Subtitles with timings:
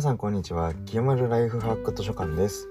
[0.00, 0.72] 皆さんこんにちは。
[0.86, 2.68] 清丸ライフハック図書館です。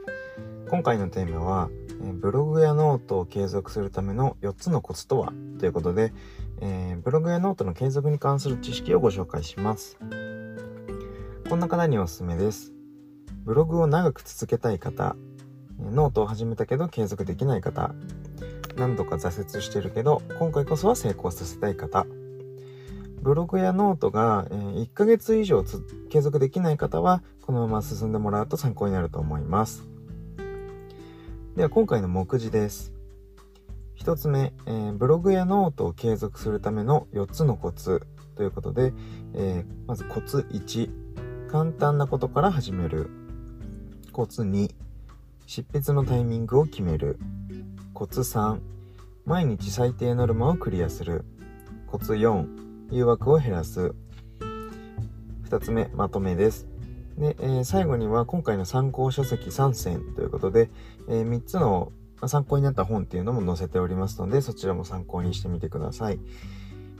[0.67, 1.69] 今回のテーマは
[2.15, 5.31] ブログやノートを継続するための4つのコツとは？
[5.59, 6.11] ということで、
[6.59, 9.99] えー、ブログやノートの継続に関する知識をご紹介します。
[11.47, 12.73] こんな方におすすめです。
[13.45, 15.15] ブログを長く続けたい方
[15.79, 17.93] ノートを始めたけど継続できない方
[18.75, 22.07] 何度か挫折してるけど今回こそは成功させたい方
[23.21, 25.63] ブログやノートが1ヶ月以上
[26.09, 29.83] 継続できない方はこのまま進んでもらうと参考になると思います。
[31.55, 32.93] では今回の目次です。
[33.97, 38.93] 1つ目、えー、ブログやノートを継続するための4つのコツということで、
[39.33, 40.89] えー、まずコツ1
[41.51, 43.09] 簡単なことから始める。
[44.13, 44.69] コツ2
[45.45, 47.19] 執筆のタイミングを決める。
[47.93, 48.59] コツ3
[49.25, 51.25] 毎日最低ノルマをクリアする。
[51.87, 53.93] コツ4誘惑を減らす。
[55.49, 56.67] 2つ目、まとめです。
[57.17, 60.69] で、えー、最後には今回の参考書籍3選ということで、
[61.07, 61.91] えー、3つの
[62.25, 66.19] 参考になった本っていうのも載せておりますので、そちらも参考にしてみてください。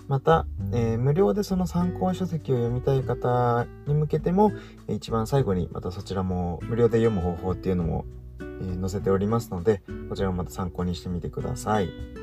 [0.08, 4.52] また、えー、無料でその参考書籍を読みたい方に向けても、
[4.88, 8.06] 一番最後にまたそちらも無料で読む方法っていうのも、
[8.42, 12.19] え、載せておりますので、こちらもまた参考にしてみてください。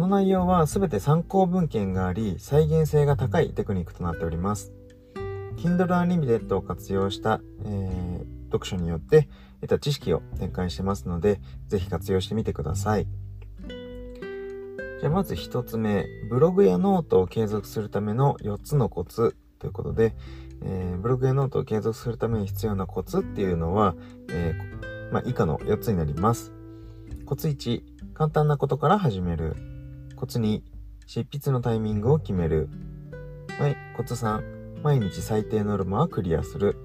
[0.00, 4.72] この内容は全て参考文献があり、再現性が高いテクニックとなっております。
[5.58, 9.28] Kindle Unlimited を活用した、えー、読書によって
[9.60, 13.06] 得た知識を展開してますので、ぜひ活用してみてください。
[15.02, 20.14] じゃあまず1つ目、ブログやノートを継続するための4つのコツということで、
[20.62, 23.94] えー、ブログやノートを継続するために必要なコツっていうのは、
[24.30, 26.54] えー、まあ、以下の4つになります。
[27.26, 27.82] コツ1、
[28.14, 29.56] 簡単なことから始める。
[30.20, 30.60] コツ2、
[31.06, 32.68] 執筆のタイミングを決める。
[33.58, 33.76] はい。
[33.96, 36.76] コツ3、毎日最低ノルマはクリアする。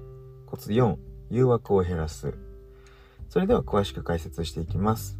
[0.46, 0.96] コツ4、
[1.28, 2.32] 誘惑を減らす。
[3.28, 5.18] それでは詳しく解説していきます。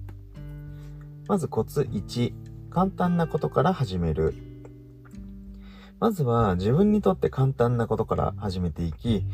[1.28, 2.32] まずコツ1、
[2.70, 4.32] 簡単なことから始める。
[6.00, 9.26] まずは自分にとって簡単なことから始めていき、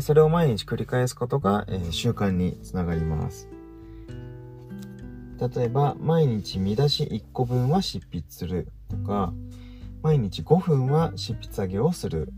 [0.00, 3.50] それを毎日繰り返すことが習慣につながります。
[5.40, 9.32] 例えば、毎日見出し1個分は執筆するとか、
[10.02, 12.30] 毎日5分は執筆作業をする。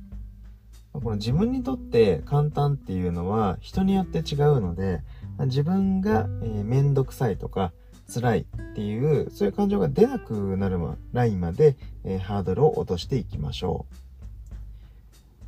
[0.92, 5.00] この自分にとって簡単っていうのは人によって違うので、
[5.40, 7.72] 自分が、えー、くさいとか
[8.12, 10.78] 辛いっていう、そういう感情が出なくなる
[11.12, 13.86] ラインまで、えー、ハードルを落としていきましょ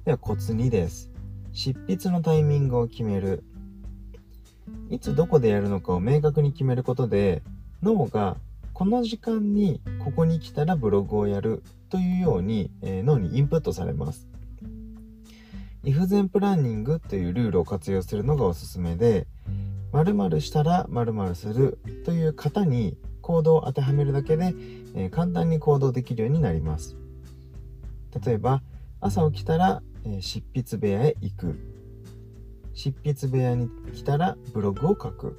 [0.03, 0.07] う。
[0.07, 1.11] ではコツ2です。
[1.53, 3.45] 執筆のタイミングを決める。
[4.91, 7.43] いつどこでやるのかを明確に決めることで
[7.83, 8.37] 脳が
[8.73, 14.27] この時間にここに来たらブログをやるというように、えー、脳にインプットされます。
[15.85, 19.27] if 前プランニングというルールを活用するのがおすすめで
[19.93, 24.55] 〇〇したら〇〇するという型に行動を当てはめるだけで、
[24.95, 26.97] えー、簡単に行動できるようになります。
[28.25, 28.63] 例えば
[29.01, 31.74] 朝起きたら、えー、執筆部屋へ行く
[32.75, 35.39] 執筆部屋に来たらブログを書く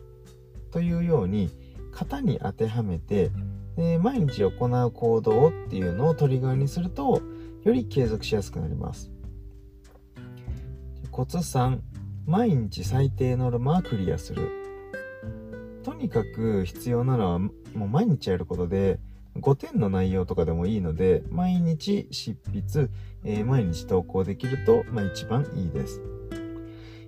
[0.71, 1.49] というように
[1.91, 3.31] 型に当てはめて、
[3.77, 7.21] え毎日行う行動っていうのをトリガーにすると
[7.63, 9.11] より継続しやすくなります。
[11.11, 11.79] コツ3
[12.25, 14.49] 毎日最低ノルマはクリアする。
[15.83, 18.99] とにかく必要なのはもう毎日やることで
[19.37, 22.89] 5点の内容とかでもいいので毎日執筆、
[23.23, 26.01] えー、毎日投稿できると、まあ、一番いいです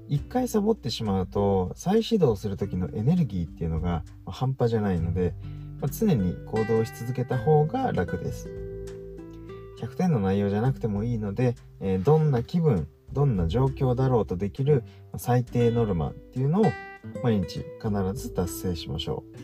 [0.10, 5.34] 一回サボってしまうと再始動する時のエネルギーっていうのが半端じゃないので、
[5.82, 8.50] まあ、常に行動し続けた方が楽です。
[9.80, 14.84] 100点の内容じゃなくてもいいので、えー、どんな気分どんな状況だろうとできる
[15.18, 16.66] 最低ノルマっていうのを
[17.24, 19.38] 毎日必ず達成しましょう。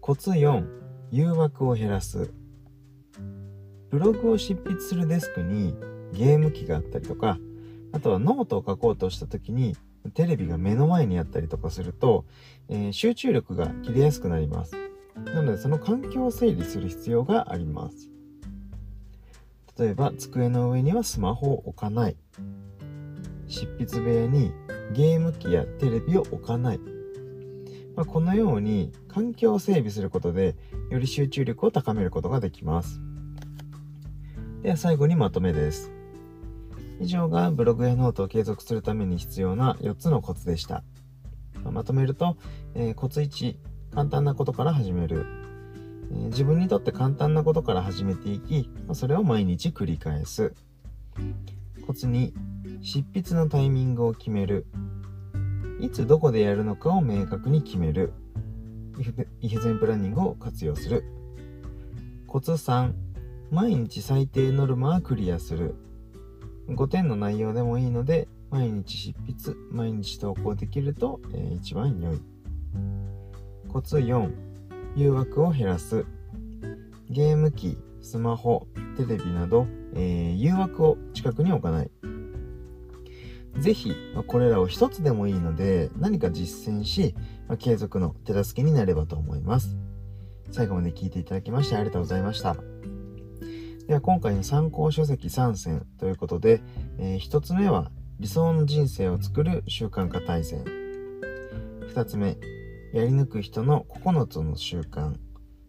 [0.00, 0.66] コツ4
[1.10, 2.32] 誘惑を減らす。
[3.90, 5.74] ブログを執筆するデスクに
[6.12, 7.38] ゲーム機があったりとか
[7.94, 9.76] あとはノートを書こうとした時に
[10.14, 12.24] テレビが目の前にあったりとかすると、
[12.68, 14.72] えー、集中力が切れやすくなります。
[15.32, 18.10] なのでその環境を整理する必要があります。
[19.78, 22.16] 例えば机の上にはスマホを置かない。
[23.46, 24.52] 執筆部屋に
[24.92, 26.80] ゲーム機やテレビを置かない。
[27.94, 30.56] まあ、このように環境を整備することで
[30.90, 33.00] より集中力を高めることができます。
[34.62, 35.93] では最後にまとめです。
[37.00, 40.82] 以上がブログやノートを継続するために必要な4つのコツでした。
[41.70, 42.36] まとめると、
[42.74, 43.56] えー、コツ1、
[43.94, 45.26] 簡単なことから始める。
[46.10, 50.54] えー、自分にとって簡単なことから始めていき、それを毎日繰り返す。
[51.86, 52.32] コツ2、
[52.82, 54.66] 執筆のタイミングを決める
[55.80, 58.12] いつどこでやるのかを明確に決める
[59.40, 61.04] イフゼンプランニングを活用する
[62.26, 62.92] コツ3
[63.50, 65.76] 毎日最低ノルマはクリアする
[66.68, 72.20] 5点の内容でもいいので毎日執筆毎日投稿できると、えー、一番良い
[73.68, 74.30] コツ4
[74.96, 76.06] 誘惑を減らす
[77.10, 78.66] ゲーム機スマホ
[78.96, 81.90] テレビなど、えー、誘惑を近くに置かない
[83.58, 87.14] ぜひ、まこれらを一つでもいいので、何か実践し、
[87.48, 89.76] ま継続の手助けになればと思います。
[90.50, 92.56] 最後まで聞いていただきましてありがとうございました。
[93.86, 96.62] では今回の参考書籍3選ということで、
[96.98, 100.64] えー、1つ目は理想の人生を作る習慣化大全。
[100.64, 102.38] 2つ目、
[102.94, 105.16] やり抜く人の9つの習慣。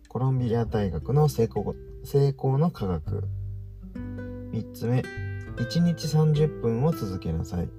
[0.07, 1.75] コロンビア大学の成功
[2.05, 3.27] 成功の科学。
[3.95, 5.03] 3つ目、
[5.57, 7.69] 1日30分を続けなさい。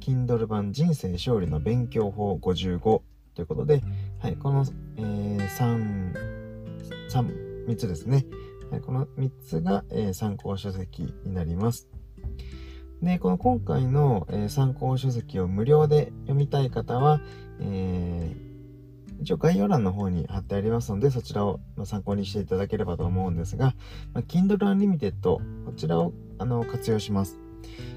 [0.00, 2.80] Kindle 版人生勝利の勉強法55
[3.36, 3.80] ということで、
[4.18, 4.66] はい、この、
[4.96, 6.14] えー、3、
[7.10, 8.26] 3、3つですね。
[8.78, 11.88] この3つが、え、参考書籍になります。
[13.02, 17.20] で、この今回の、え、参考書籍を無料で読みたい方は、
[17.58, 18.50] えー
[19.20, 23.74] 一応概要欄の方に貼ってありますので、そちらを参考にしていただければと思うんですが、
[24.14, 25.40] ま Kindle Unlimited、こ
[25.76, 27.38] ちらをあの活用します。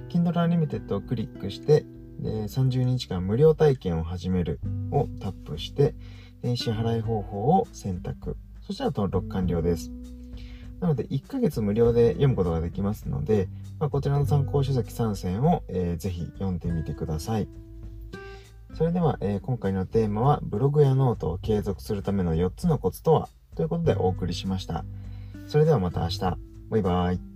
[0.09, 1.85] Kindle Unlimited をクリックして、
[2.19, 4.59] で30日間無料体験を始める
[4.91, 5.95] をタップして、
[6.41, 8.35] 電子払い方法を選択。
[8.61, 9.91] そしたら登録完了です。
[10.83, 13.47] なので、1ヶ月無料で読むことができますので、
[13.79, 17.47] まあ、こちらの参考書籍3選を、えー、ぜひ読んでみてください。
[18.73, 23.29] それでは、えー、今回のテーマはブログやノートを継続するための4つのコツとは？
[23.55, 24.83] ということでお送りしました。
[25.47, 26.19] それではまた明日。
[26.69, 27.32] バイバイ。